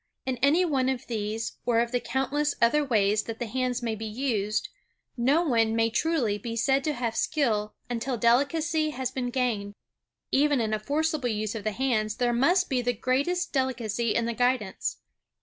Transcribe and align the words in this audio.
In 0.25 0.37
any 0.37 0.65
one 0.65 0.89
of 0.89 1.05
these 1.05 1.57
or 1.63 1.79
of 1.79 1.91
the 1.91 1.99
countless 1.99 2.55
other 2.59 2.83
ways 2.83 3.21
that 3.25 3.37
the 3.37 3.45
hands 3.45 3.83
may 3.83 3.93
be 3.93 4.07
used, 4.07 4.67
no 5.15 5.43
one 5.43 5.75
may 5.75 5.91
truly 5.91 6.39
be 6.39 6.55
said 6.55 6.83
to 6.85 6.93
have 6.93 7.15
skill 7.15 7.75
until 7.87 8.17
delicacy 8.17 8.89
has 8.89 9.11
been 9.11 9.29
gained. 9.29 9.75
Even 10.31 10.59
in 10.59 10.73
a 10.73 10.79
forcible 10.79 11.29
use 11.29 11.53
of 11.53 11.63
the 11.63 11.71
hands 11.71 12.15
there 12.15 12.33
must 12.33 12.67
be 12.67 12.81
the 12.81 12.93
greatest 12.93 13.53
delicacy 13.53 14.15
in 14.15 14.25
the 14.25 14.33
guidance. 14.33 14.97